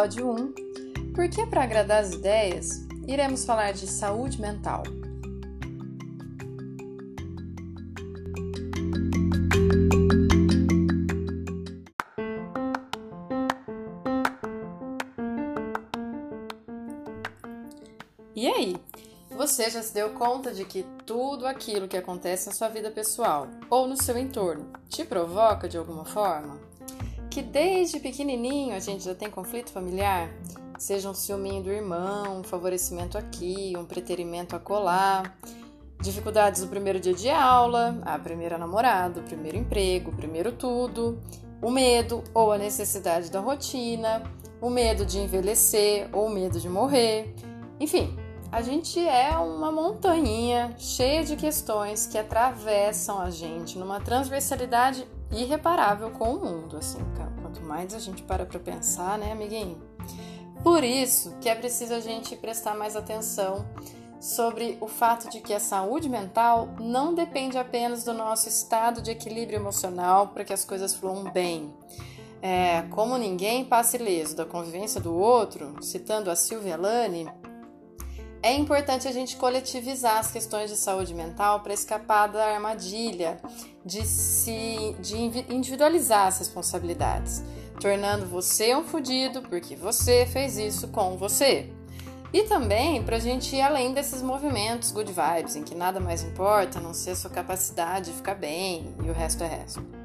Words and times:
Episódio 0.00 0.30
1, 0.30 0.54
porque 1.14 1.44
para 1.44 1.62
agradar 1.62 2.02
as 2.02 2.14
ideias, 2.14 2.86
iremos 3.06 3.44
falar 3.44 3.72
de 3.72 3.86
saúde 3.86 4.40
mental. 4.40 4.82
E 18.34 18.48
aí, 18.48 18.76
você 19.30 19.68
já 19.68 19.82
se 19.82 19.92
deu 19.92 20.14
conta 20.14 20.54
de 20.54 20.64
que 20.64 20.82
tudo 21.04 21.46
aquilo 21.46 21.86
que 21.86 21.96
acontece 21.96 22.46
na 22.46 22.54
sua 22.54 22.68
vida 22.68 22.90
pessoal 22.90 23.48
ou 23.68 23.86
no 23.86 24.02
seu 24.02 24.16
entorno 24.16 24.72
te 24.88 25.04
provoca 25.04 25.68
de 25.68 25.76
alguma 25.76 26.06
forma? 26.06 26.69
Que 27.30 27.42
desde 27.42 28.00
pequenininho 28.00 28.74
a 28.74 28.80
gente 28.80 29.04
já 29.04 29.14
tem 29.14 29.30
conflito 29.30 29.70
familiar, 29.70 30.28
seja 30.76 31.08
um 31.08 31.14
ciúminho 31.14 31.62
do 31.62 31.70
irmão, 31.70 32.40
um 32.40 32.42
favorecimento 32.42 33.16
aqui, 33.16 33.72
um 33.78 33.84
preterimento 33.84 34.56
a 34.56 34.58
colar, 34.58 35.38
dificuldades 36.00 36.60
no 36.60 36.68
primeiro 36.68 36.98
dia 36.98 37.14
de 37.14 37.30
aula, 37.30 38.00
a 38.02 38.18
primeira 38.18 38.58
namorada, 38.58 39.20
o 39.20 39.22
primeiro 39.22 39.56
emprego, 39.56 40.10
o 40.10 40.16
primeiro 40.16 40.50
tudo, 40.50 41.20
o 41.62 41.70
medo 41.70 42.24
ou 42.34 42.50
a 42.50 42.58
necessidade 42.58 43.30
da 43.30 43.38
rotina, 43.38 44.24
o 44.60 44.68
medo 44.68 45.06
de 45.06 45.18
envelhecer 45.18 46.08
ou 46.12 46.26
o 46.26 46.30
medo 46.30 46.58
de 46.58 46.68
morrer. 46.68 47.32
Enfim, 47.78 48.16
a 48.50 48.60
gente 48.60 48.98
é 48.98 49.30
uma 49.38 49.70
montanha 49.70 50.74
cheia 50.76 51.22
de 51.22 51.36
questões 51.36 52.06
que 52.08 52.18
atravessam 52.18 53.20
a 53.20 53.30
gente 53.30 53.78
numa 53.78 54.00
transversalidade 54.00 55.06
irreparável 55.32 56.10
com 56.10 56.34
o 56.34 56.44
mundo, 56.44 56.76
assim, 56.76 56.98
quanto 57.42 57.62
mais 57.62 57.94
a 57.94 57.98
gente 57.98 58.22
para 58.22 58.44
para 58.44 58.58
pensar, 58.58 59.18
né, 59.18 59.32
amiguinho? 59.32 59.80
Por 60.62 60.84
isso 60.84 61.36
que 61.40 61.48
é 61.48 61.54
preciso 61.54 61.94
a 61.94 62.00
gente 62.00 62.36
prestar 62.36 62.74
mais 62.74 62.96
atenção 62.96 63.64
sobre 64.20 64.76
o 64.80 64.86
fato 64.86 65.30
de 65.30 65.40
que 65.40 65.54
a 65.54 65.60
saúde 65.60 66.08
mental 66.08 66.68
não 66.78 67.14
depende 67.14 67.56
apenas 67.56 68.04
do 68.04 68.12
nosso 68.12 68.48
estado 68.48 69.00
de 69.00 69.10
equilíbrio 69.10 69.58
emocional 69.58 70.28
para 70.28 70.44
que 70.44 70.52
as 70.52 70.64
coisas 70.64 70.94
fluam 70.94 71.24
bem. 71.32 71.74
É, 72.42 72.82
como 72.90 73.16
ninguém 73.16 73.64
passa 73.64 73.96
ileso 73.96 74.36
da 74.36 74.44
convivência 74.44 75.00
do 75.00 75.14
outro, 75.14 75.74
citando 75.82 76.30
a 76.30 76.36
Silvia 76.36 76.76
Lani, 76.76 77.26
é 78.42 78.54
importante 78.54 79.06
a 79.06 79.12
gente 79.12 79.36
coletivizar 79.36 80.18
as 80.18 80.30
questões 80.30 80.70
de 80.70 80.76
saúde 80.76 81.14
mental 81.14 81.60
para 81.60 81.74
escapar 81.74 82.26
da 82.26 82.54
armadilha 82.54 83.38
de 83.84 84.04
se 84.06 84.96
de 85.00 85.16
individualizar 85.52 86.28
as 86.28 86.38
responsabilidades, 86.38 87.42
tornando 87.80 88.26
você 88.26 88.74
um 88.74 88.84
fudido 88.84 89.42
porque 89.42 89.76
você 89.76 90.26
fez 90.26 90.56
isso 90.56 90.88
com 90.88 91.16
você. 91.16 91.70
E 92.32 92.44
também 92.44 93.02
para 93.02 93.16
a 93.16 93.20
gente 93.20 93.56
ir 93.56 93.60
além 93.60 93.92
desses 93.92 94.22
movimentos 94.22 94.92
good 94.92 95.12
vibes, 95.12 95.56
em 95.56 95.64
que 95.64 95.74
nada 95.74 95.98
mais 95.98 96.22
importa 96.22 96.78
a 96.78 96.82
não 96.82 96.94
ser 96.94 97.10
a 97.10 97.16
sua 97.16 97.30
capacidade 97.30 98.10
de 98.10 98.16
ficar 98.16 98.36
bem 98.36 98.94
e 99.04 99.10
o 99.10 99.12
resto 99.12 99.42
é 99.42 99.48
resto. 99.48 99.99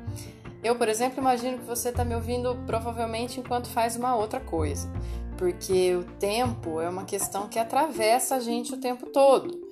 Eu, 0.65 0.75
por 0.75 0.89
exemplo, 0.89 1.19
imagino 1.19 1.59
que 1.59 1.65
você 1.65 1.89
está 1.89 2.03
me 2.03 2.15
ouvindo 2.15 2.57
provavelmente 2.65 3.39
enquanto 3.39 3.67
faz 3.67 3.95
uma 3.95 4.15
outra 4.15 4.39
coisa 4.39 4.89
porque 5.37 5.95
o 5.95 6.03
tempo 6.19 6.81
é 6.81 6.89
uma 6.89 7.05
questão 7.05 7.47
que 7.47 7.59
atravessa 7.59 8.35
a 8.35 8.39
gente 8.39 8.73
o 8.73 8.77
tempo 8.79 9.07
todo. 9.07 9.63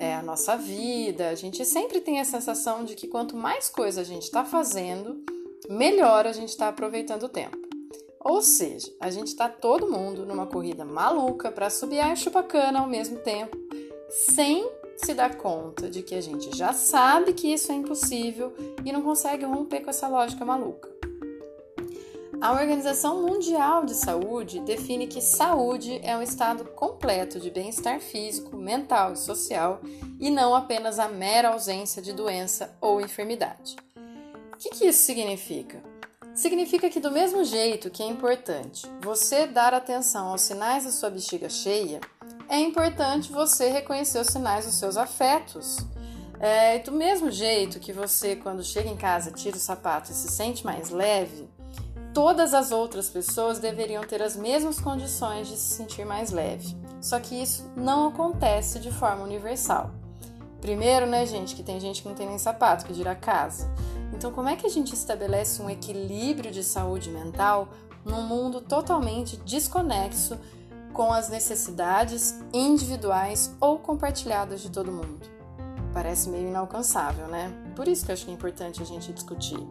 É 0.00 0.14
a 0.14 0.22
nossa 0.22 0.56
vida, 0.56 1.28
a 1.28 1.34
gente 1.34 1.64
sempre 1.64 2.00
tem 2.00 2.20
a 2.20 2.24
sensação 2.24 2.84
de 2.84 2.94
que 2.94 3.08
quanto 3.08 3.36
mais 3.36 3.68
coisa 3.68 4.00
a 4.00 4.04
gente 4.04 4.22
está 4.22 4.44
fazendo, 4.44 5.22
melhor 5.68 6.26
a 6.26 6.32
gente 6.32 6.50
está 6.50 6.68
aproveitando 6.68 7.24
o 7.24 7.28
tempo. 7.28 7.58
Ou 8.20 8.40
seja, 8.42 8.92
a 9.00 9.10
gente 9.10 9.28
está 9.28 9.48
todo 9.48 9.90
mundo 9.90 10.24
numa 10.24 10.46
corrida 10.46 10.84
maluca 10.84 11.50
para 11.50 11.70
subir 11.70 12.00
a 12.00 12.14
chupacana 12.14 12.80
ao 12.80 12.86
mesmo 12.86 13.18
tempo, 13.18 13.56
sem 14.08 14.68
se 15.04 15.14
dar 15.14 15.36
conta 15.36 15.88
de 15.88 16.02
que 16.02 16.14
a 16.14 16.20
gente 16.20 16.56
já 16.56 16.72
sabe 16.72 17.32
que 17.32 17.52
isso 17.52 17.70
é 17.72 17.74
impossível 17.74 18.52
e 18.84 18.92
não 18.92 19.02
consegue 19.02 19.44
romper 19.44 19.80
com 19.80 19.90
essa 19.90 20.08
lógica 20.08 20.44
maluca. 20.44 20.88
A 22.40 22.52
Organização 22.52 23.22
Mundial 23.22 23.84
de 23.84 23.94
Saúde 23.94 24.60
define 24.60 25.08
que 25.08 25.20
saúde 25.20 26.00
é 26.04 26.16
um 26.16 26.22
estado 26.22 26.64
completo 26.66 27.40
de 27.40 27.50
bem-estar 27.50 27.98
físico, 27.98 28.56
mental 28.56 29.12
e 29.12 29.16
social 29.16 29.80
e 30.20 30.30
não 30.30 30.54
apenas 30.54 31.00
a 31.00 31.08
mera 31.08 31.48
ausência 31.48 32.00
de 32.00 32.12
doença 32.12 32.76
ou 32.80 33.00
enfermidade. 33.00 33.74
O 34.52 34.56
que, 34.56 34.70
que 34.70 34.86
isso 34.86 35.02
significa? 35.02 35.82
Significa 36.32 36.88
que, 36.88 37.00
do 37.00 37.10
mesmo 37.10 37.42
jeito 37.42 37.90
que 37.90 38.04
é 38.04 38.06
importante 38.06 38.86
você 39.02 39.44
dar 39.44 39.74
atenção 39.74 40.28
aos 40.28 40.42
sinais 40.42 40.84
da 40.84 40.92
sua 40.92 41.10
bexiga 41.10 41.48
cheia, 41.48 42.00
é 42.48 42.58
importante 42.58 43.30
você 43.30 43.70
reconhecer 43.70 44.18
os 44.18 44.28
sinais 44.28 44.64
dos 44.64 44.74
seus 44.74 44.96
afetos. 44.96 45.78
É, 46.40 46.78
do 46.78 46.92
mesmo 46.92 47.30
jeito 47.30 47.80
que 47.80 47.92
você, 47.92 48.36
quando 48.36 48.62
chega 48.62 48.88
em 48.88 48.96
casa, 48.96 49.30
tira 49.30 49.56
o 49.56 49.60
sapato 49.60 50.10
e 50.10 50.14
se 50.14 50.28
sente 50.28 50.64
mais 50.64 50.88
leve, 50.88 51.48
todas 52.14 52.54
as 52.54 52.70
outras 52.70 53.10
pessoas 53.10 53.58
deveriam 53.58 54.02
ter 54.04 54.22
as 54.22 54.36
mesmas 54.36 54.80
condições 54.80 55.48
de 55.48 55.56
se 55.56 55.74
sentir 55.74 56.06
mais 56.06 56.30
leve. 56.30 56.76
Só 57.00 57.20
que 57.20 57.34
isso 57.34 57.70
não 57.76 58.08
acontece 58.08 58.78
de 58.78 58.90
forma 58.90 59.24
universal. 59.24 59.90
Primeiro, 60.60 61.06
né, 61.06 61.26
gente, 61.26 61.54
que 61.54 61.62
tem 61.62 61.78
gente 61.78 62.02
que 62.02 62.08
não 62.08 62.14
tem 62.14 62.26
nem 62.26 62.38
sapato, 62.38 62.84
que 62.84 62.92
dirá 62.92 63.14
casa. 63.14 63.70
Então, 64.12 64.32
como 64.32 64.48
é 64.48 64.56
que 64.56 64.66
a 64.66 64.70
gente 64.70 64.94
estabelece 64.94 65.60
um 65.62 65.70
equilíbrio 65.70 66.50
de 66.50 66.64
saúde 66.64 67.10
mental 67.10 67.68
num 68.04 68.22
mundo 68.22 68.60
totalmente 68.60 69.36
desconexo 69.36 70.38
com 70.92 71.12
as 71.12 71.28
necessidades 71.28 72.38
individuais 72.52 73.54
ou 73.60 73.78
compartilhadas 73.78 74.60
de 74.60 74.70
todo 74.70 74.92
mundo? 74.92 75.26
Parece 75.92 76.28
meio 76.28 76.48
inalcançável, 76.48 77.26
né? 77.28 77.52
Por 77.74 77.88
isso 77.88 78.04
que 78.04 78.10
eu 78.10 78.14
acho 78.14 78.24
que 78.24 78.30
é 78.30 78.34
importante 78.34 78.82
a 78.82 78.86
gente 78.86 79.12
discutir. 79.12 79.66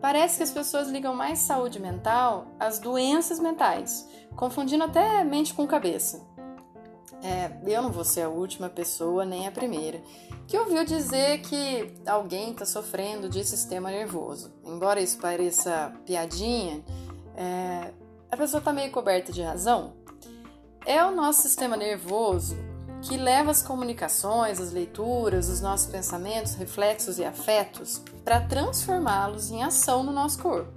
Parece 0.00 0.38
que 0.38 0.42
as 0.42 0.50
pessoas 0.50 0.88
ligam 0.88 1.14
mais 1.14 1.38
saúde 1.38 1.78
mental 1.78 2.46
às 2.58 2.78
doenças 2.78 3.38
mentais, 3.38 4.08
confundindo 4.34 4.82
até 4.82 5.22
mente 5.22 5.54
com 5.54 5.66
cabeça. 5.66 6.20
É, 7.22 7.52
eu 7.64 7.80
não 7.82 7.92
vou 7.92 8.04
ser 8.04 8.22
a 8.22 8.28
última 8.28 8.68
pessoa, 8.68 9.24
nem 9.24 9.46
a 9.46 9.52
primeira, 9.52 10.02
que 10.48 10.58
ouviu 10.58 10.84
dizer 10.84 11.40
que 11.42 11.94
alguém 12.04 12.50
está 12.50 12.66
sofrendo 12.66 13.28
de 13.28 13.44
sistema 13.44 13.92
nervoso. 13.92 14.52
Embora 14.64 15.00
isso 15.00 15.18
pareça 15.18 15.92
piadinha, 16.04 16.84
é, 17.36 17.92
a 18.28 18.36
pessoa 18.36 18.58
está 18.58 18.72
meio 18.72 18.90
coberta 18.90 19.32
de 19.32 19.40
razão. 19.40 19.94
É 20.84 21.04
o 21.04 21.14
nosso 21.14 21.42
sistema 21.42 21.76
nervoso 21.76 22.56
que 23.02 23.16
leva 23.16 23.52
as 23.52 23.62
comunicações, 23.62 24.60
as 24.60 24.72
leituras, 24.72 25.48
os 25.48 25.60
nossos 25.60 25.86
pensamentos, 25.86 26.54
reflexos 26.54 27.18
e 27.18 27.24
afetos 27.24 28.02
para 28.24 28.40
transformá-los 28.40 29.50
em 29.50 29.62
ação 29.62 30.02
no 30.02 30.12
nosso 30.12 30.40
corpo. 30.40 30.72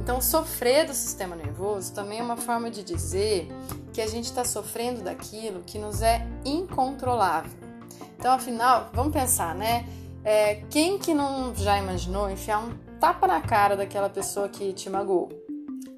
Então, 0.00 0.20
sofrer 0.20 0.86
do 0.86 0.94
sistema 0.94 1.36
nervoso 1.36 1.92
também 1.92 2.20
é 2.20 2.22
uma 2.22 2.36
forma 2.36 2.70
de 2.70 2.82
dizer 2.82 3.48
que 3.92 4.00
a 4.00 4.06
gente 4.06 4.26
está 4.26 4.44
sofrendo 4.44 5.02
daquilo 5.02 5.62
que 5.62 5.78
nos 5.78 6.02
é 6.02 6.26
incontrolável. 6.44 7.52
Então, 8.18 8.32
afinal, 8.32 8.90
vamos 8.92 9.12
pensar, 9.12 9.54
né? 9.54 9.86
É, 10.24 10.56
quem 10.70 10.98
que 10.98 11.12
não 11.12 11.54
já 11.54 11.78
imaginou 11.78 12.30
enfiar 12.30 12.60
um 12.60 12.74
tapa 12.98 13.26
na 13.26 13.42
cara 13.42 13.76
daquela 13.76 14.08
pessoa 14.08 14.48
que 14.48 14.72
te 14.72 14.88
magoou? 14.88 15.43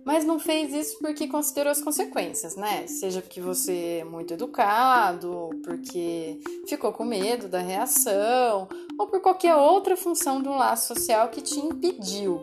Mas 0.06 0.24
não 0.24 0.38
fez 0.38 0.72
isso 0.72 0.98
porque 1.00 1.26
considerou 1.26 1.72
as 1.72 1.82
consequências, 1.82 2.54
né? 2.54 2.86
Seja 2.86 3.20
porque 3.20 3.40
você 3.40 3.98
é 4.02 4.04
muito 4.04 4.32
educado, 4.32 5.50
porque 5.64 6.38
ficou 6.68 6.92
com 6.92 7.04
medo 7.04 7.48
da 7.48 7.58
reação, 7.58 8.68
ou 8.96 9.08
por 9.08 9.20
qualquer 9.20 9.56
outra 9.56 9.96
função 9.96 10.40
do 10.40 10.50
laço 10.50 10.94
social 10.94 11.28
que 11.28 11.40
te 11.40 11.58
impediu. 11.58 12.40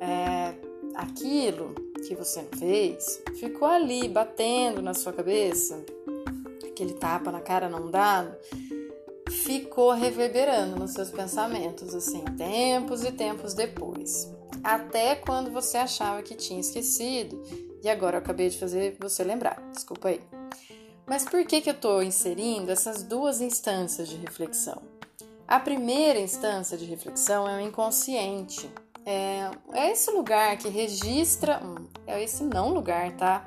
É, 0.00 0.54
aquilo 0.94 1.74
que 2.08 2.14
você 2.14 2.48
fez 2.58 3.22
ficou 3.38 3.68
ali 3.68 4.08
batendo 4.08 4.80
na 4.80 4.94
sua 4.94 5.12
cabeça, 5.12 5.84
aquele 6.66 6.94
tapa 6.94 7.30
na 7.30 7.42
cara 7.42 7.68
não 7.68 7.90
dado, 7.90 8.34
ficou 9.28 9.90
reverberando 9.92 10.78
nos 10.78 10.92
seus 10.92 11.10
pensamentos, 11.10 11.94
assim, 11.94 12.24
tempos 12.38 13.04
e 13.04 13.12
tempos 13.12 13.52
depois. 13.52 14.32
Até 14.62 15.14
quando 15.14 15.50
você 15.50 15.76
achava 15.76 16.22
que 16.22 16.34
tinha 16.34 16.60
esquecido 16.60 17.42
e 17.82 17.88
agora 17.88 18.16
eu 18.16 18.20
acabei 18.20 18.48
de 18.48 18.58
fazer 18.58 18.96
você 19.00 19.24
lembrar. 19.24 19.60
Desculpa 19.72 20.08
aí. 20.08 20.20
Mas 21.06 21.24
por 21.24 21.44
que, 21.44 21.60
que 21.60 21.68
eu 21.68 21.74
estou 21.74 22.02
inserindo 22.02 22.70
essas 22.70 23.02
duas 23.02 23.40
instâncias 23.40 24.08
de 24.08 24.16
reflexão? 24.16 24.80
A 25.48 25.58
primeira 25.58 26.18
instância 26.20 26.78
de 26.78 26.84
reflexão 26.84 27.48
é 27.48 27.56
o 27.56 27.60
inconsciente. 27.60 28.70
É, 29.04 29.50
é 29.72 29.90
esse 29.90 30.10
lugar 30.12 30.56
que 30.56 30.68
registra, 30.68 31.60
é 32.06 32.22
esse 32.22 32.44
não 32.44 32.72
lugar, 32.72 33.10
tá? 33.16 33.44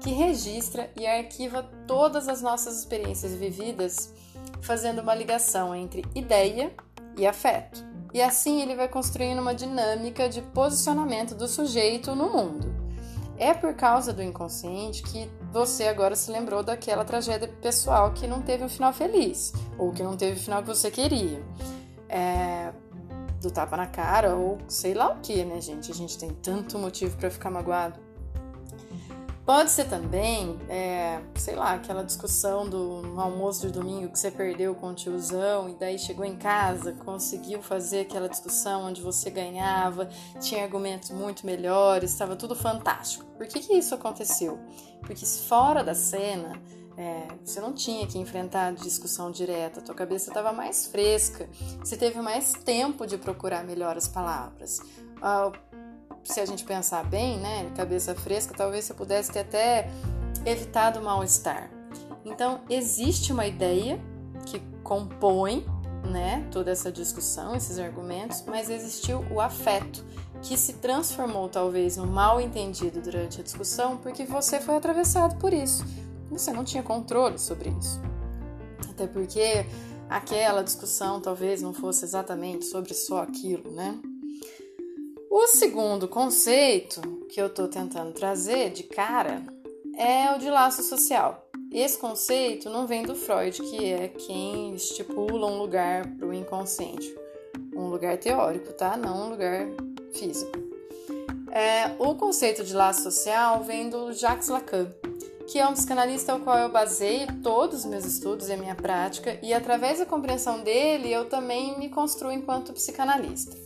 Que 0.00 0.10
registra 0.10 0.90
e 0.98 1.06
arquiva 1.06 1.62
todas 1.86 2.26
as 2.26 2.40
nossas 2.40 2.78
experiências 2.78 3.34
vividas, 3.34 4.12
fazendo 4.62 5.02
uma 5.02 5.14
ligação 5.14 5.74
entre 5.74 6.02
ideia 6.14 6.74
e 7.18 7.26
afeto. 7.26 7.93
E 8.14 8.22
assim 8.22 8.62
ele 8.62 8.76
vai 8.76 8.86
construindo 8.86 9.40
uma 9.40 9.52
dinâmica 9.52 10.28
de 10.28 10.40
posicionamento 10.40 11.34
do 11.34 11.48
sujeito 11.48 12.14
no 12.14 12.32
mundo. 12.32 12.72
É 13.36 13.52
por 13.52 13.74
causa 13.74 14.12
do 14.12 14.22
inconsciente 14.22 15.02
que 15.02 15.28
você 15.52 15.88
agora 15.88 16.14
se 16.14 16.30
lembrou 16.30 16.62
daquela 16.62 17.04
tragédia 17.04 17.48
pessoal 17.60 18.12
que 18.12 18.28
não 18.28 18.40
teve 18.40 18.62
um 18.62 18.68
final 18.68 18.92
feliz, 18.92 19.52
ou 19.76 19.90
que 19.90 20.04
não 20.04 20.16
teve 20.16 20.38
o 20.38 20.42
final 20.42 20.62
que 20.62 20.68
você 20.68 20.92
queria. 20.92 21.44
É, 22.08 22.72
do 23.42 23.50
tapa 23.50 23.76
na 23.76 23.88
cara, 23.88 24.36
ou 24.36 24.58
sei 24.68 24.94
lá 24.94 25.10
o 25.10 25.20
que, 25.20 25.44
né, 25.44 25.60
gente? 25.60 25.90
A 25.90 25.94
gente 25.94 26.16
tem 26.16 26.30
tanto 26.30 26.78
motivo 26.78 27.16
para 27.16 27.28
ficar 27.28 27.50
magoado. 27.50 27.98
Pode 29.44 29.70
ser 29.70 29.84
também, 29.90 30.58
é, 30.70 31.20
sei 31.34 31.54
lá, 31.54 31.74
aquela 31.74 32.02
discussão 32.02 32.66
do 32.66 33.20
almoço 33.20 33.66
de 33.66 33.74
domingo 33.74 34.08
que 34.08 34.18
você 34.18 34.30
perdeu 34.30 34.74
com 34.74 34.88
o 34.88 34.94
tiozão 34.94 35.68
e 35.68 35.74
daí 35.74 35.98
chegou 35.98 36.24
em 36.24 36.34
casa, 36.34 36.92
conseguiu 37.04 37.60
fazer 37.60 38.00
aquela 38.00 38.26
discussão 38.26 38.86
onde 38.86 39.02
você 39.02 39.28
ganhava, 39.28 40.08
tinha 40.40 40.64
argumentos 40.64 41.10
muito 41.10 41.44
melhores, 41.44 42.10
estava 42.10 42.36
tudo 42.36 42.56
fantástico. 42.56 43.26
Por 43.36 43.46
que, 43.46 43.60
que 43.60 43.74
isso 43.74 43.94
aconteceu? 43.94 44.58
Porque 45.02 45.26
fora 45.26 45.84
da 45.84 45.94
cena, 45.94 46.58
é, 46.96 47.28
você 47.44 47.60
não 47.60 47.74
tinha 47.74 48.06
que 48.06 48.18
enfrentar 48.18 48.72
discussão 48.72 49.30
direta, 49.30 49.82
tua 49.82 49.94
cabeça 49.94 50.30
estava 50.30 50.54
mais 50.54 50.86
fresca, 50.86 51.50
você 51.80 51.98
teve 51.98 52.18
mais 52.22 52.54
tempo 52.54 53.06
de 53.06 53.18
procurar 53.18 53.62
melhor 53.62 53.94
as 53.94 54.08
palavras. 54.08 54.80
Ah, 55.20 55.52
se 56.24 56.40
a 56.40 56.46
gente 56.46 56.64
pensar 56.64 57.04
bem, 57.04 57.38
né, 57.38 57.70
cabeça 57.76 58.14
fresca, 58.14 58.54
talvez 58.56 58.86
você 58.86 58.94
pudesse 58.94 59.30
ter 59.30 59.40
até 59.40 59.90
evitado 60.44 61.00
o 61.00 61.04
mal-estar. 61.04 61.70
Então, 62.24 62.60
existe 62.68 63.32
uma 63.32 63.46
ideia 63.46 64.00
que 64.46 64.60
compõe, 64.82 65.66
né, 66.10 66.46
toda 66.50 66.70
essa 66.70 66.90
discussão, 66.90 67.54
esses 67.54 67.78
argumentos, 67.78 68.42
mas 68.46 68.70
existiu 68.70 69.24
o 69.30 69.40
afeto, 69.40 70.04
que 70.42 70.56
se 70.56 70.74
transformou 70.74 71.48
talvez 71.48 71.96
no 71.96 72.06
mal 72.06 72.40
entendido 72.40 73.00
durante 73.00 73.40
a 73.40 73.44
discussão, 73.44 73.96
porque 73.98 74.24
você 74.24 74.60
foi 74.60 74.76
atravessado 74.76 75.38
por 75.38 75.52
isso. 75.52 75.84
Você 76.30 76.52
não 76.52 76.64
tinha 76.64 76.82
controle 76.82 77.38
sobre 77.38 77.70
isso. 77.70 78.00
Até 78.90 79.06
porque 79.06 79.66
aquela 80.08 80.62
discussão 80.62 81.20
talvez 81.20 81.62
não 81.62 81.72
fosse 81.72 82.04
exatamente 82.04 82.64
sobre 82.66 82.92
só 82.92 83.22
aquilo, 83.22 83.70
né? 83.70 83.98
O 85.36 85.48
segundo 85.48 86.06
conceito 86.06 87.00
que 87.28 87.42
eu 87.42 87.48
estou 87.48 87.66
tentando 87.66 88.12
trazer 88.12 88.70
de 88.70 88.84
cara 88.84 89.44
é 89.96 90.32
o 90.32 90.38
de 90.38 90.48
laço 90.48 90.80
social. 90.84 91.48
Esse 91.72 91.98
conceito 91.98 92.70
não 92.70 92.86
vem 92.86 93.02
do 93.02 93.16
Freud, 93.16 93.60
que 93.60 93.84
é 93.84 94.06
quem 94.06 94.76
estipula 94.76 95.48
um 95.48 95.58
lugar 95.58 96.06
para 96.06 96.28
o 96.28 96.32
inconsciente. 96.32 97.12
Um 97.74 97.88
lugar 97.88 98.16
teórico, 98.16 98.72
tá? 98.74 98.96
Não 98.96 99.26
um 99.26 99.30
lugar 99.30 99.66
físico. 100.12 100.52
É, 101.50 101.90
o 101.98 102.14
conceito 102.14 102.62
de 102.62 102.72
laço 102.72 103.02
social 103.02 103.64
vem 103.64 103.90
do 103.90 104.12
Jacques 104.12 104.48
Lacan, 104.48 104.88
que 105.48 105.58
é 105.58 105.66
um 105.66 105.72
psicanalista 105.72 106.32
ao 106.32 106.40
qual 106.40 106.58
eu 106.58 106.68
baseio 106.68 107.26
todos 107.42 107.80
os 107.80 107.86
meus 107.86 108.04
estudos 108.04 108.48
e 108.48 108.52
a 108.52 108.56
minha 108.56 108.76
prática, 108.76 109.36
e 109.42 109.52
através 109.52 109.98
da 109.98 110.06
compreensão 110.06 110.62
dele 110.62 111.12
eu 111.12 111.28
também 111.28 111.76
me 111.76 111.88
construo 111.88 112.30
enquanto 112.30 112.72
psicanalista. 112.72 113.63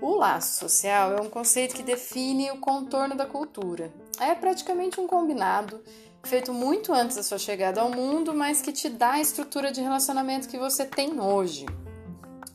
O 0.00 0.14
laço 0.14 0.60
social 0.60 1.12
é 1.12 1.20
um 1.20 1.28
conceito 1.28 1.74
que 1.74 1.82
define 1.82 2.50
o 2.52 2.58
contorno 2.58 3.16
da 3.16 3.26
cultura. 3.26 3.92
É 4.20 4.34
praticamente 4.34 5.00
um 5.00 5.08
combinado 5.08 5.80
feito 6.22 6.52
muito 6.52 6.92
antes 6.92 7.16
da 7.16 7.22
sua 7.22 7.38
chegada 7.38 7.80
ao 7.80 7.90
mundo, 7.90 8.34
mas 8.34 8.60
que 8.60 8.72
te 8.72 8.88
dá 8.88 9.12
a 9.12 9.20
estrutura 9.20 9.72
de 9.72 9.80
relacionamento 9.80 10.48
que 10.48 10.58
você 10.58 10.84
tem 10.84 11.20
hoje. 11.20 11.66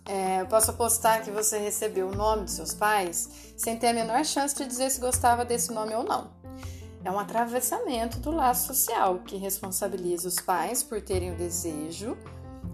É, 0.05 0.41
eu 0.41 0.47
posso 0.47 0.71
apostar 0.71 1.23
que 1.23 1.31
você 1.31 1.57
recebeu 1.57 2.09
o 2.09 2.15
nome 2.15 2.43
dos 2.43 2.53
seus 2.53 2.73
pais 2.73 3.53
sem 3.57 3.77
ter 3.77 3.87
a 3.87 3.93
menor 3.93 4.23
chance 4.25 4.55
de 4.55 4.65
dizer 4.65 4.89
se 4.89 4.99
gostava 4.99 5.43
desse 5.43 5.71
nome 5.71 5.93
ou 5.95 6.03
não. 6.03 6.31
É 7.03 7.11
um 7.11 7.19
atravessamento 7.19 8.19
do 8.19 8.31
laço 8.31 8.67
social 8.67 9.19
que 9.25 9.35
responsabiliza 9.35 10.27
os 10.27 10.35
pais 10.35 10.81
por 10.81 11.01
terem 11.01 11.33
o 11.33 11.35
desejo 11.35 12.17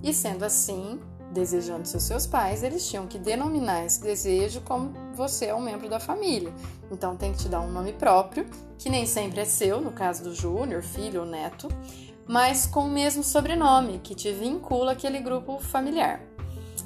e, 0.04 0.14
sendo 0.14 0.46
assim, 0.46 1.00
desejando 1.32 1.88
seus 1.88 2.04
seus 2.04 2.26
pais, 2.26 2.64
eles 2.64 2.88
tinham 2.88 3.08
que 3.08 3.18
denominar 3.18 3.86
esse 3.86 4.02
desejo 4.02 4.62
como 4.62 4.94
você 5.14 5.46
é 5.46 5.56
um 5.56 5.62
membro 5.62 5.90
da 5.90 6.00
família. 6.00 6.54
Então 6.92 7.16
tem 7.16 7.32
que 7.32 7.40
te 7.40 7.50
dar 7.50 7.62
um 7.62 7.72
nome 7.72 7.94
próprio, 7.94 8.46
que 8.78 8.90
nem 8.90 9.06
sempre 9.06 9.42
é 9.42 9.46
seu, 9.46 9.80
no 9.80 9.92
caso 9.92 10.24
do 10.24 10.34
júnior, 10.34 10.82
filho 10.82 11.22
ou 11.22 11.26
neto, 11.26 11.68
mas 12.28 12.66
com 12.66 12.82
o 12.82 12.90
mesmo 12.90 13.24
sobrenome, 13.24 14.00
que 14.00 14.16
te 14.16 14.32
vincula 14.32 14.94
àquele 14.94 15.20
grupo 15.20 15.60
familiar. 15.60 16.22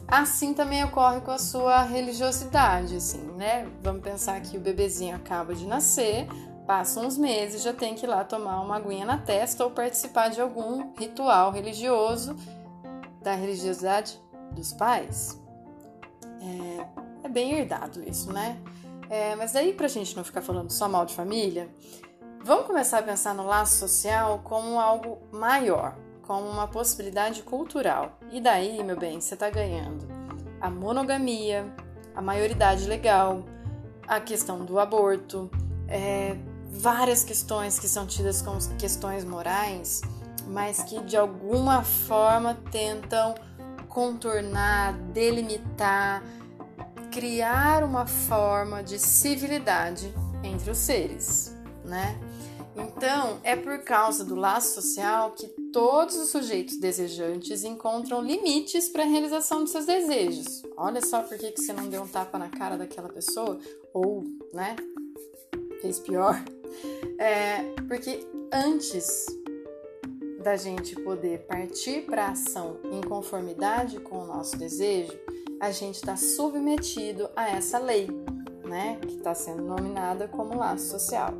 Assim 0.07 0.53
também 0.53 0.83
ocorre 0.83 1.21
com 1.21 1.31
a 1.31 1.37
sua 1.37 1.81
religiosidade, 1.81 2.97
assim, 2.97 3.23
né? 3.37 3.67
Vamos 3.81 4.03
pensar 4.03 4.39
que 4.41 4.57
o 4.57 4.59
bebezinho 4.59 5.15
acaba 5.15 5.55
de 5.55 5.65
nascer, 5.65 6.27
passa 6.67 6.99
uns 6.99 7.17
meses, 7.17 7.63
já 7.63 7.73
tem 7.73 7.95
que 7.95 8.05
ir 8.05 8.09
lá 8.09 8.23
tomar 8.23 8.61
uma 8.61 8.75
aguinha 8.75 9.05
na 9.05 9.17
testa 9.17 9.63
ou 9.63 9.71
participar 9.71 10.29
de 10.29 10.41
algum 10.41 10.93
ritual 10.97 11.51
religioso 11.51 12.35
da 13.21 13.33
religiosidade 13.33 14.21
dos 14.53 14.73
pais, 14.73 15.39
é, 16.41 17.25
é 17.25 17.29
bem 17.29 17.53
herdado 17.53 18.03
isso, 18.07 18.31
né? 18.31 18.57
É, 19.09 19.35
mas 19.35 19.51
daí, 19.51 19.73
pra 19.73 19.87
gente 19.87 20.15
não 20.15 20.23
ficar 20.23 20.41
falando 20.41 20.71
só 20.71 20.87
mal 20.87 21.05
de 21.05 21.13
família, 21.13 21.69
vamos 22.43 22.65
começar 22.65 22.99
a 22.99 23.03
pensar 23.03 23.33
no 23.33 23.45
laço 23.45 23.77
social 23.77 24.41
como 24.43 24.79
algo 24.79 25.19
maior, 25.31 25.95
como 26.23 26.47
uma 26.49 26.67
possibilidade 26.67 27.43
cultural. 27.43 28.17
E 28.31 28.41
daí, 28.41 28.83
meu 28.83 28.97
bem, 28.97 29.19
você 29.19 29.35
tá 29.35 29.49
ganhando 29.49 30.07
a 30.59 30.69
monogamia, 30.69 31.65
a 32.15 32.21
maioridade 32.21 32.87
legal, 32.87 33.43
a 34.07 34.19
questão 34.19 34.63
do 34.63 34.79
aborto, 34.79 35.51
é, 35.87 36.37
várias 36.69 37.23
questões 37.23 37.77
que 37.77 37.87
são 37.87 38.07
tidas 38.07 38.41
como 38.41 38.57
questões 38.77 39.23
morais, 39.25 40.01
mas 40.47 40.81
que 40.83 41.01
de 41.01 41.15
alguma 41.17 41.83
forma 41.83 42.55
tentam 42.71 43.35
contornar, 43.93 44.93
delimitar, 45.13 46.23
criar 47.11 47.83
uma 47.83 48.07
forma 48.07 48.83
de 48.83 48.97
civilidade 48.97 50.11
entre 50.43 50.71
os 50.71 50.79
seres, 50.79 51.55
né? 51.85 52.19
Então, 52.75 53.39
é 53.43 53.55
por 53.55 53.83
causa 53.83 54.25
do 54.25 54.33
laço 54.33 54.81
social 54.81 55.31
que 55.31 55.47
todos 55.71 56.15
os 56.15 56.29
sujeitos 56.29 56.77
desejantes 56.77 57.63
encontram 57.63 58.19
limites 58.19 58.89
para 58.89 59.03
a 59.03 59.05
realização 59.05 59.63
de 59.63 59.69
seus 59.69 59.85
desejos. 59.85 60.63
Olha 60.75 60.99
só 61.05 61.21
por 61.21 61.37
que, 61.37 61.51
que 61.51 61.61
você 61.61 61.71
não 61.71 61.87
deu 61.87 62.01
um 62.01 62.07
tapa 62.07 62.39
na 62.39 62.49
cara 62.49 62.75
daquela 62.75 63.09
pessoa, 63.09 63.59
ou, 63.93 64.23
né, 64.51 64.75
fez 65.81 65.99
pior. 65.99 66.43
É, 67.19 67.61
porque 67.87 68.25
antes 68.51 69.27
da 70.43 70.57
gente 70.57 70.93
poder 70.93 71.47
partir 71.47 72.01
para 72.01 72.27
ação 72.27 72.77
em 72.91 73.01
conformidade 73.01 73.97
com 74.01 74.19
o 74.19 74.25
nosso 74.27 74.57
desejo, 74.57 75.17
a 75.59 75.71
gente 75.71 75.95
está 75.95 76.17
submetido 76.17 77.29
a 77.33 77.49
essa 77.49 77.79
lei, 77.79 78.09
né, 78.65 78.99
que 79.01 79.15
está 79.15 79.33
sendo 79.33 79.63
nominada 79.63 80.27
como 80.27 80.57
laço 80.57 80.89
social. 80.91 81.33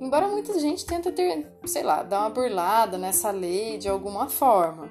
Embora 0.00 0.28
muita 0.28 0.56
gente 0.60 0.86
tente 0.86 1.10
ter, 1.10 1.52
sei 1.66 1.82
lá, 1.82 2.04
dar 2.04 2.20
uma 2.20 2.30
burlada 2.30 2.96
nessa 2.96 3.32
lei 3.32 3.76
de 3.76 3.88
alguma 3.88 4.28
forma, 4.28 4.88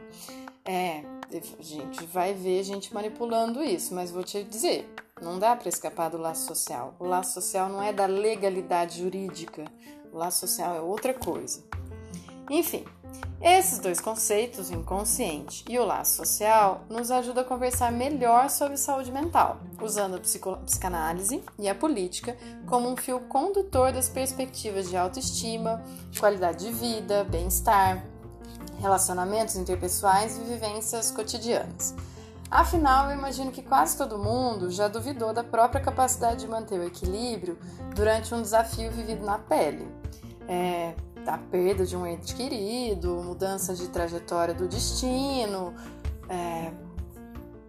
é, 0.65 1.03
a 1.31 1.63
gente 1.63 2.05
vai 2.05 2.33
ver 2.33 2.63
gente 2.63 2.93
manipulando 2.93 3.63
isso, 3.63 3.95
mas 3.95 4.11
vou 4.11 4.23
te 4.23 4.43
dizer, 4.43 4.93
não 5.21 5.39
dá 5.39 5.55
para 5.55 5.69
escapar 5.69 6.09
do 6.09 6.17
laço 6.17 6.45
social. 6.47 6.95
O 6.99 7.05
laço 7.05 7.33
social 7.33 7.69
não 7.69 7.81
é 7.81 7.93
da 7.93 8.05
legalidade 8.05 8.99
jurídica, 8.99 9.63
o 10.11 10.17
laço 10.17 10.41
social 10.41 10.75
é 10.75 10.81
outra 10.81 11.13
coisa. 11.13 11.63
Enfim, 12.49 12.83
esses 13.41 13.77
dois 13.79 13.99
conceitos, 13.99 14.69
o 14.69 14.73
inconsciente 14.73 15.65
e 15.67 15.77
o 15.77 15.85
laço 15.85 16.15
social, 16.15 16.85
nos 16.89 17.11
ajudam 17.11 17.43
a 17.43 17.45
conversar 17.45 17.91
melhor 17.91 18.49
sobre 18.49 18.77
saúde 18.77 19.11
mental, 19.11 19.59
usando 19.81 20.15
a 20.15 20.19
psicanálise 20.19 21.43
e 21.59 21.67
a 21.67 21.75
política 21.75 22.37
como 22.65 22.89
um 22.89 22.95
fio 22.95 23.19
condutor 23.21 23.91
das 23.91 24.07
perspectivas 24.07 24.89
de 24.89 24.95
autoestima, 24.95 25.83
qualidade 26.17 26.65
de 26.65 26.71
vida, 26.71 27.25
bem-estar, 27.25 28.05
relacionamentos 28.79 29.57
interpessoais 29.57 30.37
e 30.37 30.41
vivências 30.41 31.11
cotidianas. 31.11 31.93
Afinal, 32.49 33.09
eu 33.09 33.17
imagino 33.17 33.51
que 33.51 33.61
quase 33.61 33.97
todo 33.97 34.17
mundo 34.17 34.69
já 34.69 34.87
duvidou 34.87 35.33
da 35.33 35.43
própria 35.43 35.81
capacidade 35.81 36.41
de 36.41 36.47
manter 36.47 36.79
o 36.79 36.83
equilíbrio 36.83 37.57
durante 37.95 38.33
um 38.33 38.41
desafio 38.41 38.91
vivido 38.91 39.25
na 39.25 39.39
pele. 39.39 39.87
É, 40.47 40.93
a 41.31 41.37
perda 41.37 41.85
de 41.85 41.95
um 41.95 42.05
ente 42.05 42.35
querido, 42.35 43.21
mudança 43.23 43.73
de 43.73 43.87
trajetória 43.87 44.53
do 44.53 44.67
destino, 44.67 45.73
é, 46.29 46.71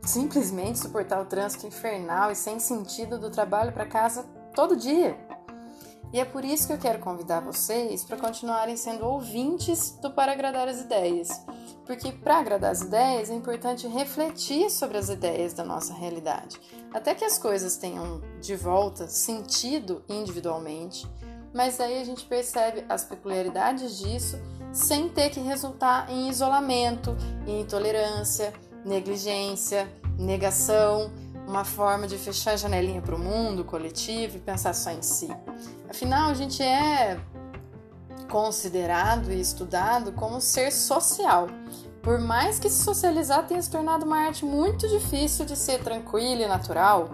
simplesmente 0.02 0.78
suportar 0.78 1.20
o 1.20 1.25
trânsito 1.25 1.66
infernal 1.66 2.30
e 2.30 2.37
sem 2.37 2.58
sentido 2.58 3.18
do 3.18 3.30
trabalho 3.30 3.73
para 3.73 3.87
casa 3.87 4.25
todo 4.54 4.76
dia. 4.76 5.16
E 6.12 6.20
é 6.20 6.25
por 6.25 6.44
isso 6.44 6.68
que 6.68 6.73
eu 6.73 6.78
quero 6.78 7.00
convidar 7.00 7.40
vocês 7.40 8.04
para 8.04 8.16
continuarem 8.16 8.76
sendo 8.76 9.04
ouvintes 9.04 9.99
do 10.00 10.12
Para 10.12 10.30
Agradar 10.30 10.68
as 10.68 10.80
Ideias. 10.80 11.28
Porque 11.84 12.12
para 12.12 12.38
agradar 12.38 12.70
as 12.70 12.80
ideias 12.80 13.30
é 13.30 13.34
importante 13.34 13.87
refletir 13.87 14.70
sobre 14.70 14.96
as 14.96 15.08
ideias 15.08 15.52
da 15.52 15.64
nossa 15.64 15.92
realidade, 15.92 16.58
até 16.92 17.14
que 17.14 17.25
as 17.25 17.37
coisas 17.37 17.76
tenham 17.76 18.23
de 18.40 18.56
volta 18.56 19.06
sentido 19.06 20.02
individualmente, 20.08 21.06
mas 21.54 21.80
aí 21.80 22.02
a 22.02 22.04
gente 22.04 22.25
percebe 22.25 22.84
as 22.88 23.04
peculiaridades 23.04 23.96
disso 23.96 24.38
sem 24.73 25.08
ter 25.08 25.30
que 25.30 25.38
resultar 25.38 26.11
em 26.11 26.28
isolamento, 26.28 27.16
em 27.46 27.61
intolerância, 27.61 28.52
negligência, 28.84 29.88
negação, 30.18 31.12
uma 31.46 31.64
forma 31.64 32.08
de 32.08 32.18
fechar 32.18 32.52
a 32.52 32.56
janelinha 32.56 33.00
para 33.00 33.14
o 33.14 33.18
mundo 33.18 33.64
coletivo 33.64 34.37
e 34.37 34.40
pensar 34.40 34.75
só 34.75 34.90
em 34.90 35.00
si. 35.00 35.28
Afinal, 35.88 36.30
a 36.30 36.34
gente 36.34 36.61
é 36.61 37.20
considerado 38.28 39.30
e 39.30 39.40
estudado 39.40 40.11
como 40.12 40.40
ser 40.40 40.73
social. 40.73 41.46
Por 42.02 42.18
mais 42.18 42.58
que 42.58 42.68
se 42.68 42.82
socializar 42.82 43.46
tenha 43.46 43.62
se 43.62 43.70
tornado 43.70 44.04
uma 44.04 44.18
arte 44.18 44.44
muito 44.44 44.88
difícil 44.88 45.44
de 45.44 45.56
ser 45.56 45.82
tranquila 45.82 46.42
e 46.42 46.49
natural, 46.49 47.12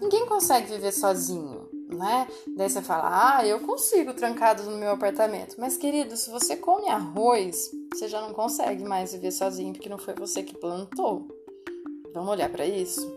ninguém 0.00 0.26
consegue 0.26 0.66
viver 0.66 0.92
sozinho, 0.92 1.61
né? 1.94 2.26
Daí 2.56 2.68
você 2.68 2.82
fala, 2.82 3.36
ah, 3.38 3.46
eu 3.46 3.60
consigo 3.60 4.14
trancado 4.14 4.62
no 4.64 4.76
meu 4.76 4.90
apartamento. 4.90 5.56
Mas, 5.58 5.76
querido, 5.76 6.16
se 6.16 6.30
você 6.30 6.56
come 6.56 6.88
arroz, 6.88 7.70
você 7.92 8.08
já 8.08 8.20
não 8.20 8.32
consegue 8.32 8.84
mais 8.84 9.12
viver 9.12 9.32
sozinho 9.32 9.72
porque 9.72 9.88
não 9.88 9.98
foi 9.98 10.14
você 10.14 10.42
que 10.42 10.56
plantou. 10.56 11.26
Vamos 12.14 12.30
olhar 12.30 12.50
para 12.50 12.66
isso? 12.66 13.14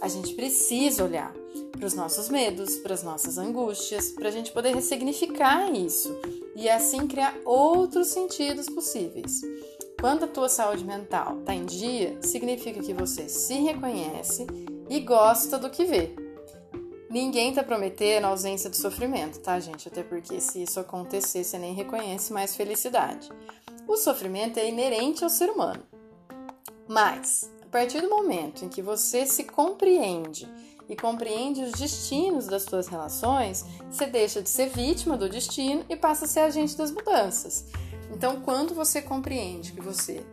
A 0.00 0.08
gente 0.08 0.34
precisa 0.34 1.04
olhar 1.04 1.32
para 1.72 1.86
os 1.86 1.94
nossos 1.94 2.28
medos, 2.28 2.76
para 2.76 2.94
as 2.94 3.02
nossas 3.02 3.38
angústias, 3.38 4.10
para 4.10 4.28
a 4.28 4.32
gente 4.32 4.52
poder 4.52 4.74
ressignificar 4.74 5.70
isso 5.72 6.14
e 6.54 6.68
assim 6.68 7.06
criar 7.06 7.36
outros 7.44 8.08
sentidos 8.08 8.68
possíveis. 8.68 9.40
Quando 10.00 10.24
a 10.24 10.28
tua 10.28 10.48
saúde 10.48 10.84
mental 10.84 11.38
está 11.40 11.54
em 11.54 11.64
dia, 11.64 12.18
significa 12.20 12.80
que 12.80 12.92
você 12.92 13.28
se 13.28 13.54
reconhece 13.54 14.46
e 14.88 15.00
gosta 15.00 15.58
do 15.58 15.70
que 15.70 15.84
vê. 15.84 16.23
Ninguém 17.14 17.50
está 17.50 17.62
prometendo 17.62 18.24
a 18.24 18.28
ausência 18.30 18.68
de 18.68 18.76
sofrimento, 18.76 19.38
tá, 19.38 19.60
gente? 19.60 19.86
Até 19.86 20.02
porque 20.02 20.40
se 20.40 20.64
isso 20.64 20.80
acontecer, 20.80 21.44
você 21.44 21.56
nem 21.56 21.72
reconhece 21.72 22.32
mais 22.32 22.56
felicidade. 22.56 23.30
O 23.86 23.96
sofrimento 23.96 24.58
é 24.58 24.68
inerente 24.68 25.22
ao 25.22 25.30
ser 25.30 25.48
humano. 25.48 25.84
Mas 26.88 27.48
partir 27.70 28.00
do 28.00 28.10
momento 28.10 28.64
em 28.64 28.68
que 28.68 28.82
você 28.82 29.26
se 29.26 29.44
compreende 29.44 30.48
e 30.88 30.96
compreende 30.96 31.62
os 31.62 31.70
destinos 31.70 32.48
das 32.48 32.64
suas 32.64 32.88
relações, 32.88 33.64
você 33.88 34.06
deixa 34.06 34.42
de 34.42 34.48
ser 34.48 34.70
vítima 34.70 35.16
do 35.16 35.28
destino 35.28 35.84
e 35.88 35.94
passa 35.94 36.24
a 36.24 36.28
ser 36.28 36.40
agente 36.40 36.76
das 36.76 36.90
mudanças. 36.90 37.66
Então, 38.12 38.40
quando 38.40 38.74
você 38.74 39.00
compreende 39.00 39.70
que 39.70 39.80
você 39.80 40.26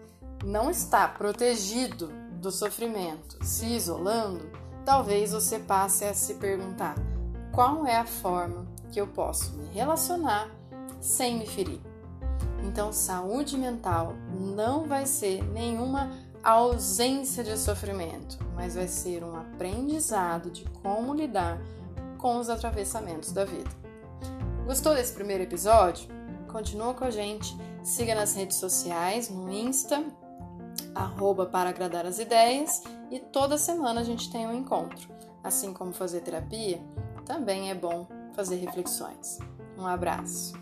não 0.43 0.71
está 0.71 1.07
protegido 1.07 2.07
do 2.41 2.49
sofrimento, 2.51 3.37
se 3.43 3.67
isolando, 3.67 4.60
talvez 4.91 5.31
você 5.31 5.57
passe 5.57 6.03
a 6.03 6.13
se 6.13 6.33
perguntar: 6.33 6.95
qual 7.53 7.87
é 7.87 7.95
a 7.95 8.05
forma 8.05 8.67
que 8.91 8.99
eu 8.99 9.07
posso 9.07 9.53
me 9.53 9.65
relacionar 9.69 10.51
sem 10.99 11.39
me 11.39 11.47
ferir? 11.47 11.79
Então, 12.67 12.91
saúde 12.91 13.57
mental 13.57 14.13
não 14.37 14.85
vai 14.85 15.05
ser 15.05 15.41
nenhuma 15.53 16.11
ausência 16.43 17.41
de 17.41 17.57
sofrimento, 17.57 18.37
mas 18.53 18.75
vai 18.75 18.89
ser 18.89 19.23
um 19.23 19.33
aprendizado 19.33 20.51
de 20.51 20.65
como 20.83 21.13
lidar 21.13 21.57
com 22.17 22.37
os 22.37 22.49
atravessamentos 22.49 23.31
da 23.31 23.45
vida. 23.45 23.71
Gostou 24.65 24.93
desse 24.93 25.13
primeiro 25.13 25.43
episódio? 25.43 26.09
Continua 26.51 26.93
com 26.93 27.05
a 27.05 27.11
gente, 27.11 27.57
siga 27.81 28.13
nas 28.13 28.35
redes 28.35 28.57
sociais, 28.57 29.29
no 29.29 29.49
Insta, 29.49 30.03
arroba 30.93 31.45
para 31.45 31.69
agradar 31.69 32.05
as 32.05 32.19
ideias, 32.19 32.83
e 33.11 33.19
toda 33.19 33.57
semana 33.57 34.01
a 34.01 34.03
gente 34.03 34.31
tem 34.31 34.47
um 34.47 34.53
encontro. 34.53 35.09
Assim 35.43 35.73
como 35.73 35.91
fazer 35.91 36.21
terapia, 36.21 36.81
também 37.25 37.69
é 37.69 37.75
bom 37.75 38.07
fazer 38.33 38.55
reflexões. 38.55 39.37
Um 39.77 39.85
abraço! 39.85 40.53